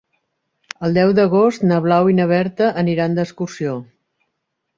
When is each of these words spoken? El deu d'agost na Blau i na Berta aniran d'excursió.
El 0.87 0.95
deu 0.97 1.11
d'agost 1.19 1.65
na 1.73 1.77
Blau 1.83 2.09
i 2.13 2.15
na 2.21 2.27
Berta 2.33 2.71
aniran 2.85 3.19
d'excursió. 3.21 3.77